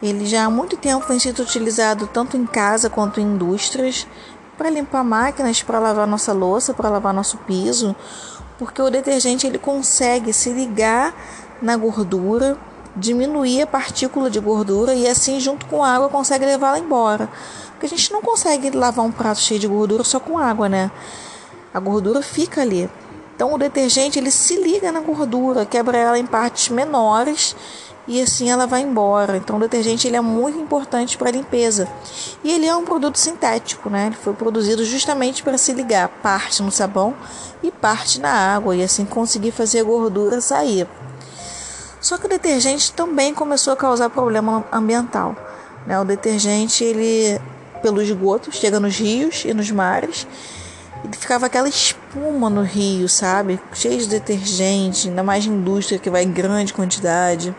Ele 0.02 0.26
já 0.26 0.46
há 0.46 0.50
muito 0.50 0.78
tempo 0.78 1.06
tem 1.06 1.20
sido 1.20 1.42
utilizado 1.42 2.08
tanto 2.08 2.38
em 2.38 2.46
casa 2.46 2.90
quanto 2.90 3.20
em 3.20 3.24
indústrias 3.24 4.08
para 4.58 4.70
limpar 4.70 5.04
máquinas, 5.04 5.64
para 5.64 5.80
lavar 5.80 6.08
nossa 6.08 6.32
louça, 6.32 6.74
para 6.74 6.90
lavar 6.90 7.14
nosso 7.14 7.38
piso, 7.40 7.96
porque 8.60 8.82
o 8.82 8.90
detergente 8.90 9.48
ele 9.48 9.58
consegue 9.58 10.32
se 10.32 10.52
ligar 10.52 11.14
na 11.62 11.76
gordura, 11.76 12.58
diminuir 12.96 13.62
a 13.64 13.68
partícula 13.68 14.30
de 14.30 14.40
gordura 14.40 14.94
e 14.94 15.08
assim 15.08 15.40
junto 15.40 15.66
com 15.66 15.84
a 15.84 15.90
água 15.90 16.10
consegue 16.10 16.46
levá-la 16.46 16.80
embora. 16.80 17.30
Porque 17.72 17.88
a 17.88 17.90
gente 17.90 18.12
não 18.12 18.22
consegue 18.22 18.70
lavar 18.72 19.06
um 19.06 19.12
prato 19.12 19.40
cheio 19.40 19.60
de 19.60 19.68
gordura 19.68 20.04
só 20.04 20.20
com 20.20 20.38
água, 20.38 20.70
né? 20.70 20.92
A 21.74 21.80
gordura 21.80 22.22
fica 22.22 22.62
ali. 22.62 22.90
Então 23.36 23.54
o 23.54 23.58
detergente 23.58 24.20
ele 24.20 24.30
se 24.30 24.56
liga 24.56 24.92
na 24.92 25.00
gordura, 25.00 25.66
quebra 25.66 25.98
ela 25.98 26.20
em 26.20 26.26
partes 26.26 26.70
menores 26.70 27.56
e 28.08 28.22
assim 28.22 28.52
ela 28.52 28.68
vai 28.68 28.82
embora. 28.82 29.38
Então 29.38 29.58
o 29.58 29.60
detergente 29.60 30.08
ele 30.08 30.16
é 30.16 30.22
muito 30.22 30.60
importante 30.60 31.18
para 31.18 31.30
a 31.30 31.32
limpeza. 31.32 31.88
E 32.44 32.52
ele 32.52 32.68
é 32.68 32.76
um 32.76 32.86
produto 32.86 33.18
sintético, 33.18 33.90
né? 33.90 34.08
Ele 34.08 34.16
foi 34.16 34.34
produzido 34.34 34.86
justamente 34.86 35.42
para 35.42 35.58
se 35.58 35.74
ligar 35.74 36.08
parte 36.08 36.62
no 36.62 36.72
sabão 36.72 37.16
e 37.64 37.72
parte 37.72 38.20
na 38.20 38.32
água 38.32 38.76
e 38.76 38.84
assim 38.84 39.04
conseguir 39.04 39.52
fazer 39.52 39.80
a 39.80 39.84
gordura 39.84 40.40
sair. 40.40 40.88
Só 42.04 42.18
que 42.18 42.26
o 42.26 42.30
detergente 42.30 42.92
também 42.92 43.34
começou 43.34 43.72
a 43.72 43.78
causar 43.78 44.10
problema 44.10 44.66
ambiental. 44.74 45.38
Né? 45.88 45.98
O 45.98 46.04
detergente 46.04 46.84
ele 46.84 47.40
pelo 47.82 48.02
esgoto, 48.02 48.52
chega 48.52 48.78
nos 48.78 48.98
rios 48.98 49.44
e 49.46 49.54
nos 49.54 49.72
mares. 49.72 50.28
E 51.06 51.16
ficava 51.16 51.46
aquela 51.46 51.70
espuma 51.70 52.50
no 52.50 52.62
rio, 52.62 53.08
sabe? 53.08 53.58
Cheio 53.74 54.00
de 54.00 54.08
detergente, 54.08 55.08
ainda 55.08 55.24
mais 55.24 55.46
indústria 55.46 55.98
que 55.98 56.10
vai 56.10 56.24
em 56.24 56.32
grande 56.32 56.74
quantidade. 56.74 57.56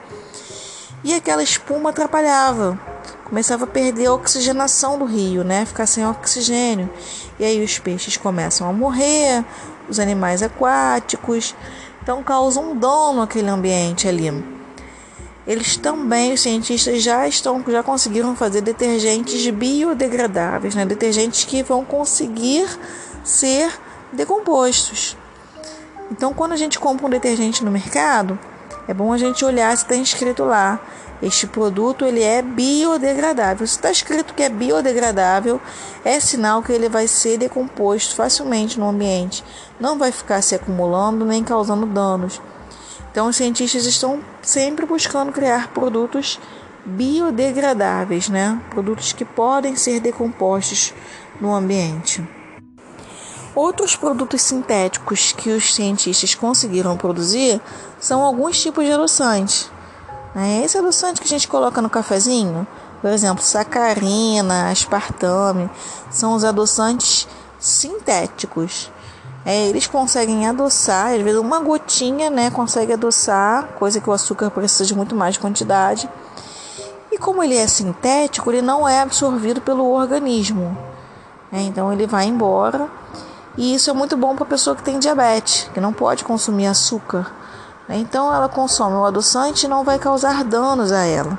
E 1.03 1.15
aquela 1.15 1.43
espuma 1.43 1.89
atrapalhava. 1.89 2.79
Começava 3.25 3.65
a 3.65 3.67
perder 3.67 4.07
a 4.07 4.13
oxigenação 4.13 4.99
do 4.99 5.07
rio, 5.07 5.43
né? 5.43 5.65
Ficar 5.65 5.87
sem 5.87 6.07
oxigênio. 6.07 6.91
E 7.39 7.45
aí 7.47 7.65
os 7.65 7.79
peixes 7.79 8.19
começam 8.19 8.69
a 8.69 8.73
morrer, 8.75 9.43
os 9.89 9.99
animais 9.99 10.43
aquáticos. 10.43 11.55
Então 12.05 12.23
causa 12.23 12.61
um 12.61 12.77
dano 12.77 13.23
aquele 13.23 13.49
ambiente 13.49 14.07
ali 14.07 14.31
eles 15.47 15.77
também, 15.77 16.33
os 16.33 16.41
cientistas 16.41 17.03
já 17.03 17.29
estão, 17.29 17.63
já 17.69 17.83
conseguiram 17.83 18.35
fazer 18.35 18.63
detergentes 18.63 19.49
biodegradáveis, 19.51 20.75
né? 20.75 20.87
detergentes 20.87 21.45
que 21.45 21.63
vão 21.63 21.85
conseguir 21.85 22.67
ser 23.23 23.71
decompostos. 24.11 25.17
Então, 26.11 26.33
quando 26.33 26.53
a 26.53 26.57
gente 26.57 26.79
compra 26.79 27.07
um 27.07 27.11
detergente 27.11 27.63
no 27.63 27.71
mercado, 27.71 28.39
é 28.89 28.95
bom 28.95 29.13
a 29.13 29.19
gente 29.19 29.45
olhar 29.45 29.77
se 29.77 29.85
está 29.85 29.95
escrito 29.97 30.45
lá. 30.45 30.81
Este 31.25 31.47
produto 31.47 32.05
ele 32.05 32.23
é 32.23 32.43
biodegradável. 32.43 33.67
Se 33.67 33.77
está 33.77 33.91
escrito 33.91 34.35
que 34.35 34.43
é 34.43 34.51
biodegradável, 34.51 35.59
é 36.05 36.21
sinal 36.21 36.63
que 36.63 36.71
ele 36.71 36.87
vai 36.87 37.09
ser 37.09 37.39
decomposto 37.39 38.15
facilmente 38.15 38.79
no 38.79 38.91
ambiente. 38.91 39.43
Não 39.81 39.97
vai 39.97 40.13
ficar 40.13 40.43
se 40.43 40.55
acumulando 40.55 41.25
nem 41.25 41.43
causando 41.43 41.87
danos. 41.87 42.43
Então, 43.11 43.29
os 43.29 43.37
cientistas 43.37 43.87
estão 43.87 44.21
sempre 44.43 44.85
buscando 44.85 45.33
criar 45.33 45.69
produtos 45.69 46.39
biodegradáveis, 46.85 48.29
né? 48.29 48.61
Produtos 48.69 49.15
que 49.15 49.25
podem 49.25 49.77
ser 49.77 50.01
decompostos 50.01 50.93
no 51.41 51.55
ambiente. 51.55 52.23
Outros 53.55 53.97
produtos 53.97 54.43
sintéticos 54.43 55.33
que 55.33 55.49
os 55.49 55.75
cientistas 55.75 56.35
conseguiram 56.35 56.99
produzir 56.99 57.63
são 57.99 58.21
alguns 58.21 58.61
tipos 58.61 58.85
de 58.85 58.93
adoçantes. 58.93 59.73
Né? 60.35 60.63
Esse 60.65 60.77
adoçante 60.77 61.21
que 61.21 61.27
a 61.27 61.31
gente 61.31 61.47
coloca 61.47 61.81
no 61.81 61.89
cafezinho, 61.89 62.67
por 63.01 63.11
exemplo, 63.11 63.45
sacarina, 63.45 64.71
aspartame, 64.71 65.71
são 66.11 66.33
os 66.35 66.43
adoçantes 66.43 67.29
sintéticos. 67.59 68.91
É, 69.47 69.69
eles 69.69 69.87
conseguem 69.87 70.49
adoçar, 70.49 71.13
às 71.13 71.21
vezes 71.21 71.39
uma 71.39 71.61
gotinha, 71.61 72.31
né, 72.31 72.51
consegue 72.51 72.95
adoçar, 72.95 73.69
coisa 73.79 74.01
que 74.01 74.09
o 74.09 74.13
açúcar 74.13 74.51
precisa 74.51 74.87
de 74.87 74.95
muito 74.95 75.15
mais 75.15 75.37
quantidade. 75.37 76.09
E 77.13 77.19
como 77.19 77.43
ele 77.43 77.57
é 77.57 77.67
sintético, 77.67 78.51
ele 78.51 78.63
não 78.63 78.89
é 78.89 79.03
absorvido 79.03 79.61
pelo 79.61 79.91
organismo. 79.91 80.77
Né, 81.53 81.63
então 81.63 81.93
ele 81.93 82.07
vai 82.07 82.25
embora. 82.25 82.89
E 83.57 83.75
isso 83.75 83.91
é 83.91 83.93
muito 83.93 84.17
bom 84.17 84.35
para 84.35 84.45
a 84.45 84.49
pessoa 84.49 84.75
que 84.75 84.83
tem 84.83 84.99
diabetes, 84.99 85.71
que 85.75 85.81
não 85.81 85.93
pode 85.93 86.25
consumir 86.25 86.67
açúcar. 86.67 87.31
Então 87.89 88.33
ela 88.33 88.49
consome 88.49 88.97
o 88.97 89.05
adoçante 89.05 89.67
e 89.67 89.69
não 89.69 89.85
vai 89.85 89.99
causar 89.99 90.45
danos 90.45 90.91
a 90.91 91.05
ela. 91.05 91.39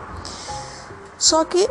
Só 1.17 1.43
que 1.43 1.69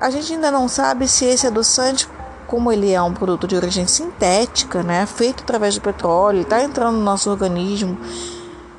a 0.00 0.10
gente 0.10 0.32
ainda 0.32 0.50
não 0.50 0.68
sabe 0.68 1.06
se 1.08 1.24
esse 1.24 1.46
adoçante 1.46 2.08
como 2.48 2.72
ele 2.72 2.90
é 2.90 3.00
um 3.02 3.12
produto 3.12 3.46
de 3.46 3.54
origem 3.54 3.86
sintética, 3.86 4.82
né, 4.82 5.04
feito 5.04 5.42
através 5.42 5.74
do 5.74 5.82
petróleo, 5.82 6.40
está 6.40 6.62
entrando 6.62 6.96
no 6.96 7.04
nosso 7.04 7.30
organismo, 7.30 7.98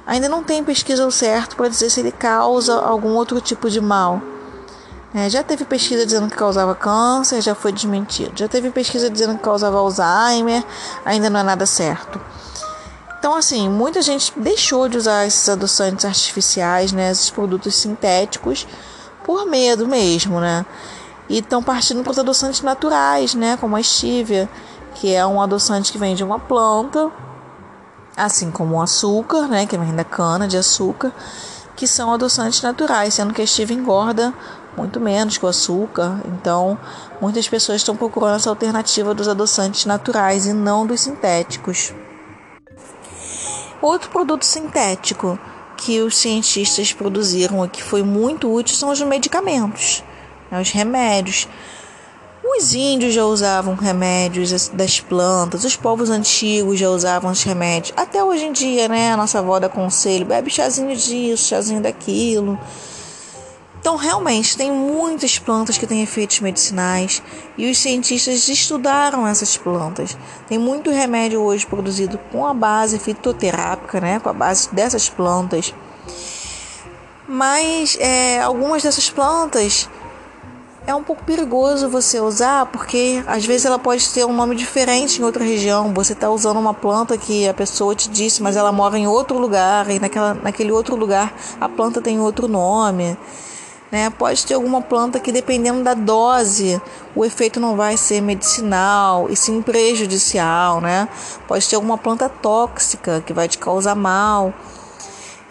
ainda 0.08 0.27
não 0.27 0.43
tem 0.43 0.63
pesquisa 0.63 1.03
ao 1.03 1.12
certo 1.12 1.55
para 1.55 1.69
dizer 1.69 1.91
se 1.91 2.00
ele 2.00 2.12
causa 2.12 2.74
algum 2.79 3.13
outro 3.13 3.39
tipo 3.39 3.69
de 3.69 3.79
mal. 3.79 4.19
É, 5.13 5.29
já 5.29 5.43
teve 5.43 5.65
pesquisa 5.65 6.05
dizendo 6.05 6.29
que 6.29 6.36
causava 6.36 6.74
câncer, 6.75 7.41
já 7.41 7.55
foi 7.55 7.72
desmentido. 7.72 8.31
Já 8.36 8.48
teve 8.48 8.69
pesquisa 8.69 9.10
dizendo 9.10 9.38
que 9.38 9.43
causava 9.43 9.77
Alzheimer, 9.77 10.63
ainda 11.05 11.29
não 11.29 11.39
é 11.39 11.43
nada 11.43 11.65
certo. 11.65 12.19
Então, 13.19 13.35
assim, 13.35 13.67
muita 13.67 14.01
gente 14.01 14.31
deixou 14.39 14.88
de 14.88 14.97
usar 14.97 15.27
esses 15.27 15.49
adoçantes 15.49 16.05
artificiais, 16.05 16.93
né, 16.93 17.11
esses 17.11 17.29
produtos 17.29 17.75
sintéticos, 17.75 18.65
por 19.25 19.45
medo 19.45 19.85
mesmo, 19.85 20.39
né? 20.39 20.65
E 21.27 21.39
estão 21.39 21.61
partindo 21.61 22.01
para 22.01 22.11
os 22.11 22.17
adoçantes 22.17 22.61
naturais, 22.61 23.35
né, 23.35 23.57
como 23.59 23.75
a 23.75 23.83
stevia, 23.83 24.49
que 24.95 25.13
é 25.13 25.25
um 25.25 25.41
adoçante 25.41 25.91
que 25.91 25.97
vem 25.97 26.15
de 26.15 26.23
uma 26.23 26.39
planta, 26.39 27.11
assim 28.15 28.49
como 28.49 28.77
o 28.77 28.81
açúcar, 28.81 29.49
né, 29.49 29.65
que 29.65 29.77
vem 29.77 29.93
da 29.93 30.05
cana 30.05 30.47
de 30.47 30.55
açúcar, 30.55 31.11
que 31.75 31.85
são 31.85 32.13
adoçantes 32.13 32.61
naturais, 32.61 33.15
sendo 33.15 33.33
que 33.33 33.41
a 33.41 33.45
stevia 33.45 33.75
engorda 33.75 34.33
muito 34.77 34.97
menos 34.97 35.38
que 35.38 35.45
o 35.45 35.49
açúcar. 35.49 36.21
Então, 36.23 36.79
muitas 37.19 37.49
pessoas 37.49 37.81
estão 37.81 37.97
procurando 37.97 38.38
essa 38.38 38.49
alternativa 38.49 39.13
dos 39.13 39.27
adoçantes 39.27 39.85
naturais 39.85 40.45
e 40.45 40.53
não 40.53 40.88
dos 40.88 41.01
sintéticos. 41.01 41.93
Outro 43.81 44.09
produto 44.09 44.43
sintético 44.43 45.39
que 45.77 46.01
os 46.01 46.17
cientistas 46.17 46.91
produziram 46.91 47.63
e 47.65 47.69
que 47.69 47.81
foi 47.81 48.03
muito 48.03 48.53
útil 48.53 48.75
são 48.75 48.89
os 48.89 49.01
medicamentos, 49.01 50.03
né, 50.51 50.59
os 50.59 50.71
remédios. 50.71 51.48
Os 52.43 52.74
índios 52.74 53.13
já 53.13 53.24
usavam 53.25 53.75
remédios 53.75 54.69
das 54.69 55.00
plantas, 55.00 55.63
os 55.63 55.75
povos 55.75 56.09
antigos 56.09 56.79
já 56.79 56.89
usavam 56.89 57.31
os 57.31 57.43
remédios. 57.43 57.93
Até 57.95 58.24
hoje 58.24 58.45
em 58.45 58.51
dia, 58.51 58.88
né? 58.88 59.13
A 59.13 59.17
nossa 59.17 59.39
avó 59.39 59.59
dá 59.59 59.69
conselho, 59.69 60.25
bebe 60.25 60.50
chazinho 60.50 60.95
disso, 60.95 61.48
chazinho 61.48 61.81
daquilo. 61.81 62.59
Então, 63.79 63.95
realmente, 63.95 64.57
tem 64.57 64.71
muitas 64.71 65.39
plantas 65.39 65.77
que 65.77 65.88
têm 65.88 66.01
efeitos 66.01 66.41
medicinais 66.41 67.24
e 67.57 67.71
os 67.71 67.77
cientistas 67.77 68.48
estudaram 68.50 69.25
essas 69.25 69.55
plantas. 69.55 70.17
Tem 70.48 70.57
muito 70.57 70.91
remédio 70.91 71.41
hoje 71.41 71.65
produzido 71.65 72.19
com 72.31 72.45
a 72.45 72.53
base 72.53 73.00
fitoterápica, 73.00 74.01
né? 74.01 74.19
Com 74.19 74.29
a 74.29 74.33
base 74.33 74.69
dessas 74.74 75.09
plantas. 75.09 75.74
Mas 77.25 77.98
é, 78.01 78.41
algumas 78.41 78.83
dessas 78.83 79.09
plantas 79.09 79.88
é 80.86 80.95
um 80.95 81.03
pouco 81.03 81.24
perigoso 81.24 81.88
você 81.88 82.19
usar, 82.19 82.65
porque 82.65 83.24
às 83.27 83.45
vezes 83.45 83.65
ela 83.65 83.77
pode 83.77 84.09
ter 84.09 84.25
um 84.25 84.33
nome 84.33 84.55
diferente 84.55 85.21
em 85.21 85.24
outra 85.24 85.43
região. 85.43 85.93
Você 85.93 86.13
está 86.13 86.29
usando 86.29 86.57
uma 86.57 86.74
planta 86.74 87.17
que 87.17 87.48
a 87.48 87.53
pessoa 87.53 87.95
te 87.95 88.09
disse, 88.09 88.41
mas 88.41 88.57
ela 88.57 88.71
mora 88.71 88.98
em 88.98 89.07
outro 89.07 89.38
lugar, 89.38 89.89
e 89.89 90.00
naquela, 90.00 90.33
naquele 90.33 90.71
outro 90.71 90.95
lugar 90.95 91.33
a 91.62 91.69
planta 91.69 92.01
tem 92.01 92.19
outro 92.19 92.48
nome. 92.48 93.15
Né? 93.91 94.10
Pode 94.12 94.46
ter 94.46 94.53
alguma 94.53 94.81
planta 94.81 95.19
que, 95.19 95.31
dependendo 95.31 95.84
da 95.84 95.93
dose, 95.93 96.79
o 97.15 97.25
efeito 97.25 97.60
não 97.60 97.75
vai 97.75 97.98
ser 97.98 98.22
medicinal 98.22 99.27
e 99.29 99.36
sim 99.36 99.62
prejudicial. 99.62 100.79
Né? 100.79 101.08
Pode 101.48 101.67
ter 101.67 101.75
alguma 101.75 101.98
planta 101.98 102.29
tóxica 102.29 103.24
que 103.25 103.34
vai 103.34 103.48
te 103.48 103.58
causar 103.58 103.96
mal. 103.96 104.53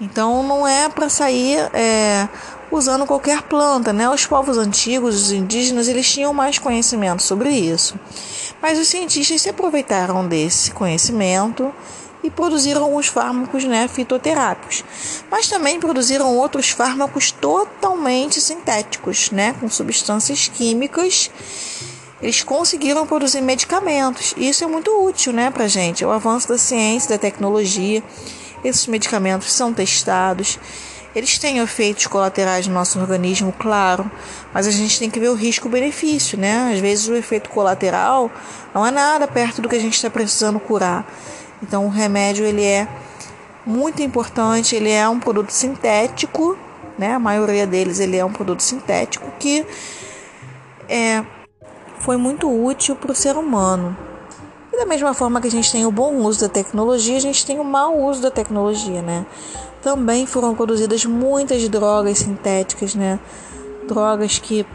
Então 0.00 0.42
não 0.44 0.66
é 0.66 0.88
para 0.88 1.08
sair 1.08 1.58
é, 1.74 2.28
usando 2.70 3.04
qualquer 3.04 3.42
planta, 3.42 3.92
né? 3.92 4.08
Os 4.08 4.24
povos 4.26 4.56
antigos, 4.56 5.16
os 5.16 5.32
indígenas, 5.32 5.88
eles 5.88 6.08
tinham 6.08 6.32
mais 6.32 6.56
conhecimento 6.58 7.22
sobre 7.22 7.50
isso. 7.50 7.98
Mas 8.62 8.78
os 8.78 8.86
cientistas 8.86 9.42
se 9.42 9.48
aproveitaram 9.48 10.26
desse 10.26 10.70
conhecimento 10.70 11.72
e 12.22 12.30
produziram 12.30 12.82
alguns 12.82 13.06
fármacos 13.06 13.64
né, 13.64 13.86
fitoterápicos. 13.88 14.84
Mas 15.30 15.48
também 15.48 15.78
produziram 15.78 16.36
outros 16.36 16.70
fármacos 16.70 17.30
totalmente 17.30 18.40
sintéticos, 18.40 19.30
né, 19.30 19.54
com 19.60 19.68
substâncias 19.68 20.48
químicas. 20.48 21.30
Eles 22.20 22.42
conseguiram 22.42 23.06
produzir 23.06 23.40
medicamentos. 23.40 24.34
Isso 24.36 24.64
é 24.64 24.66
muito 24.66 24.90
útil 25.04 25.32
né, 25.32 25.50
para 25.50 25.64
a 25.64 25.68
gente. 25.68 26.02
É 26.02 26.06
o 26.06 26.10
avanço 26.10 26.48
da 26.48 26.58
ciência, 26.58 27.10
da 27.10 27.18
tecnologia. 27.18 28.02
Esses 28.64 28.86
medicamentos 28.88 29.52
são 29.52 29.72
testados 29.72 30.58
eles 31.14 31.38
têm 31.38 31.58
efeitos 31.58 32.06
colaterais 32.06 32.66
no 32.66 32.74
nosso 32.74 33.00
organismo, 33.00 33.52
claro, 33.58 34.10
mas 34.52 34.66
a 34.66 34.70
gente 34.70 34.98
tem 34.98 35.10
que 35.10 35.18
ver 35.18 35.28
o 35.28 35.34
risco-benefício, 35.34 36.38
né? 36.38 36.70
Às 36.72 36.80
vezes 36.80 37.08
o 37.08 37.14
efeito 37.14 37.48
colateral 37.50 38.30
não 38.74 38.86
é 38.86 38.90
nada 38.90 39.26
perto 39.26 39.62
do 39.62 39.68
que 39.68 39.76
a 39.76 39.80
gente 39.80 39.94
está 39.94 40.10
precisando 40.10 40.60
curar. 40.60 41.04
Então 41.62 41.86
o 41.86 41.88
remédio 41.88 42.44
ele 42.44 42.64
é 42.64 42.88
muito 43.66 44.02
importante, 44.02 44.74
ele 44.74 44.90
é 44.90 45.08
um 45.08 45.18
produto 45.18 45.50
sintético, 45.50 46.56
né? 46.98 47.14
A 47.14 47.18
maioria 47.18 47.66
deles 47.66 48.00
ele 48.00 48.16
é 48.16 48.24
um 48.24 48.32
produto 48.32 48.62
sintético 48.62 49.30
que 49.38 49.66
é, 50.88 51.24
foi 51.98 52.16
muito 52.16 52.48
útil 52.50 52.96
para 52.96 53.12
o 53.12 53.14
ser 53.14 53.36
humano. 53.36 53.96
E 54.72 54.76
da 54.76 54.86
mesma 54.86 55.12
forma 55.12 55.40
que 55.40 55.48
a 55.48 55.50
gente 55.50 55.70
tem 55.70 55.84
o 55.84 55.90
bom 55.90 56.14
uso 56.16 56.40
da 56.40 56.48
tecnologia, 56.48 57.16
a 57.16 57.20
gente 57.20 57.44
tem 57.44 57.58
o 57.58 57.64
mau 57.64 57.98
uso 57.98 58.22
da 58.22 58.30
tecnologia, 58.30 59.02
né? 59.02 59.26
também 59.82 60.26
foram 60.26 60.54
produzidas 60.54 61.04
muitas 61.04 61.68
drogas 61.68 62.18
sintéticas, 62.18 62.94
né? 62.94 63.18
Drogas 63.86 64.38
que 64.38 64.66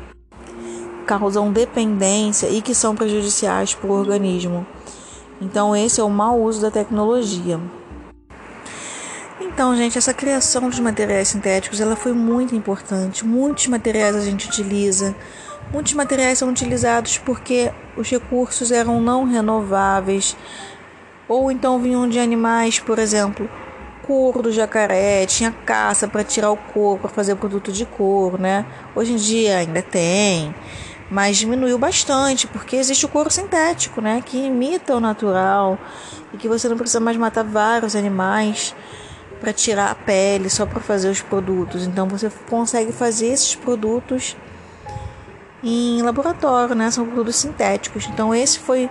causam 1.05 1.51
dependência 1.51 2.47
e 2.47 2.61
que 2.61 2.73
são 2.73 2.95
prejudiciais 2.95 3.75
para 3.75 3.89
o 3.89 3.93
organismo. 3.93 4.65
Então, 5.41 5.75
esse 5.75 5.99
é 5.99 6.03
o 6.03 6.09
mau 6.09 6.41
uso 6.41 6.61
da 6.61 6.71
tecnologia. 6.71 7.59
Então, 9.41 9.75
gente, 9.75 9.97
essa 9.97 10.13
criação 10.13 10.69
dos 10.69 10.79
materiais 10.79 11.27
sintéticos 11.27 11.79
ela 11.79 11.95
foi 11.95 12.13
muito 12.13 12.55
importante. 12.55 13.25
Muitos 13.25 13.67
materiais 13.67 14.15
a 14.15 14.21
gente 14.21 14.47
utiliza. 14.47 15.15
Muitos 15.71 15.93
materiais 15.93 16.39
são 16.39 16.49
utilizados 16.49 17.17
porque 17.17 17.71
os 17.95 18.09
recursos 18.09 18.71
eram 18.71 19.01
não 19.01 19.25
renováveis 19.25 20.35
ou 21.27 21.51
então 21.51 21.79
vinham 21.79 22.07
de 22.07 22.19
animais, 22.19 22.79
por 22.79 22.99
exemplo, 22.99 23.49
couro 24.05 24.41
do 24.41 24.51
jacaré, 24.51 25.25
tinha 25.25 25.51
caça 25.51 26.07
para 26.07 26.23
tirar 26.23 26.51
o 26.51 26.57
couro, 26.57 26.99
para 26.99 27.09
fazer 27.09 27.35
produto 27.35 27.71
de 27.71 27.85
couro, 27.85 28.37
né? 28.37 28.65
Hoje 28.95 29.13
em 29.13 29.15
dia 29.15 29.57
ainda 29.57 29.81
tem, 29.81 30.53
mas 31.13 31.37
diminuiu 31.37 31.77
bastante, 31.77 32.47
porque 32.47 32.75
existe 32.75 33.05
o 33.05 33.07
couro 33.07 33.29
sintético, 33.29 34.01
né? 34.01 34.19
Que 34.25 34.47
imita 34.47 34.95
o 34.95 34.99
natural 34.99 35.77
e 36.33 36.37
que 36.37 36.47
você 36.47 36.67
não 36.67 36.75
precisa 36.75 36.99
mais 36.99 37.15
matar 37.15 37.43
vários 37.43 37.95
animais 37.95 38.75
para 39.39 39.53
tirar 39.53 39.91
a 39.91 39.95
pele 39.95 40.49
só 40.49 40.65
para 40.65 40.79
fazer 40.79 41.09
os 41.09 41.21
produtos. 41.21 41.85
Então 41.85 42.07
você 42.07 42.31
consegue 42.49 42.91
fazer 42.91 43.27
esses 43.27 43.53
produtos 43.53 44.35
em 45.63 46.01
laboratório, 46.01 46.73
né? 46.73 46.89
São 46.89 47.05
produtos 47.05 47.35
sintéticos. 47.35 48.07
Então 48.07 48.33
esse 48.33 48.57
foi 48.57 48.89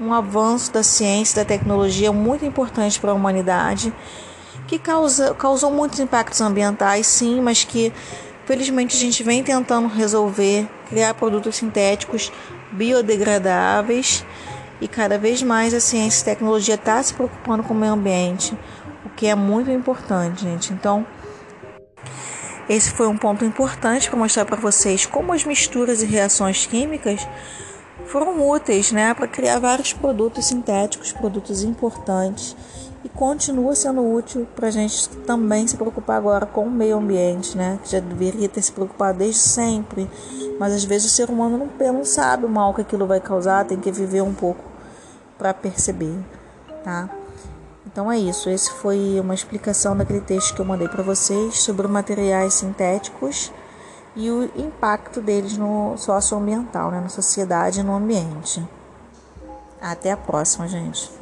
um 0.00 0.14
avanço 0.14 0.72
da 0.72 0.84
ciência, 0.84 1.42
da 1.42 1.44
tecnologia 1.44 2.12
muito 2.12 2.44
importante 2.44 3.00
para 3.00 3.10
a 3.10 3.14
humanidade 3.14 3.92
que 4.68 4.78
causa, 4.78 5.34
causou 5.34 5.70
muitos 5.70 6.00
impactos 6.00 6.40
ambientais, 6.40 7.06
sim, 7.06 7.40
mas 7.40 7.64
que 7.64 7.92
felizmente 8.46 8.96
a 8.96 9.00
gente 9.00 9.22
vem 9.22 9.42
tentando 9.42 9.88
resolver, 9.88 10.66
criar 10.88 11.12
produtos 11.14 11.56
sintéticos 11.56 12.32
biodegradáveis 12.72 14.24
e 14.80 14.86
cada 14.86 15.18
vez 15.18 15.42
mais 15.42 15.74
a 15.74 15.80
ciência 15.80 16.20
e 16.20 16.22
a 16.22 16.34
tecnologia 16.34 16.76
está 16.76 17.02
se 17.02 17.12
preocupando 17.12 17.62
com 17.64 17.74
o 17.74 17.76
meio 17.76 17.92
ambiente, 17.92 18.56
o 19.04 19.10
que 19.10 19.26
é 19.26 19.34
muito 19.34 19.70
importante, 19.70 20.42
gente. 20.42 20.72
Então, 20.72 21.04
esse 22.68 22.90
foi 22.92 23.08
um 23.08 23.16
ponto 23.16 23.44
importante 23.44 24.08
para 24.08 24.18
mostrar 24.18 24.44
para 24.44 24.56
vocês 24.56 25.04
como 25.04 25.32
as 25.32 25.44
misturas 25.44 26.02
e 26.02 26.06
reações 26.06 26.66
químicas 26.66 27.26
foram 28.04 28.48
úteis, 28.48 28.92
né, 28.92 29.14
para 29.14 29.26
criar 29.26 29.58
vários 29.58 29.92
produtos 29.92 30.44
sintéticos, 30.46 31.12
produtos 31.12 31.62
importantes 31.62 32.56
e 33.06 33.08
continua 33.08 33.74
sendo 33.74 34.04
útil 34.04 34.46
para 34.56 34.68
a 34.68 34.70
gente 34.70 35.08
também 35.26 35.66
se 35.66 35.76
preocupar 35.76 36.16
agora 36.16 36.44
com 36.44 36.66
o 36.66 36.70
meio 36.70 36.96
ambiente, 36.96 37.56
né? 37.56 37.78
Que 37.84 37.92
já 37.92 38.00
deveria 38.00 38.48
ter 38.48 38.60
se 38.60 38.72
preocupado 38.72 39.18
desde 39.18 39.38
sempre, 39.38 40.10
mas 40.58 40.72
às 40.72 40.82
vezes 40.82 41.12
o 41.12 41.14
ser 41.14 41.30
humano 41.30 41.56
não, 41.56 41.92
não 41.92 42.04
sabe 42.04 42.44
o 42.44 42.48
mal 42.48 42.74
que 42.74 42.80
aquilo 42.80 43.06
vai 43.06 43.20
causar, 43.20 43.64
tem 43.64 43.78
que 43.78 43.92
viver 43.92 44.22
um 44.22 44.34
pouco 44.34 44.64
para 45.38 45.54
perceber, 45.54 46.18
tá? 46.82 47.08
Então 47.86 48.10
é 48.10 48.18
isso, 48.18 48.50
esse 48.50 48.72
foi 48.72 49.20
uma 49.20 49.34
explicação 49.34 49.96
daquele 49.96 50.20
texto 50.20 50.54
que 50.54 50.60
eu 50.60 50.64
mandei 50.64 50.88
para 50.88 51.02
vocês 51.02 51.60
sobre 51.60 51.86
materiais 51.86 52.54
sintéticos 52.54 53.52
e 54.16 54.30
o 54.30 54.44
impacto 54.56 55.20
deles 55.20 55.58
no 55.58 55.96
socioambiental, 55.98 56.90
né, 56.90 57.00
na 57.00 57.08
sociedade 57.08 57.80
e 57.80 57.82
no 57.82 57.94
ambiente. 57.94 58.66
Até 59.80 60.10
a 60.10 60.16
próxima, 60.16 60.66
gente. 60.66 61.15